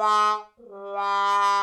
[0.00, 0.26] วา
[0.96, 1.53] วา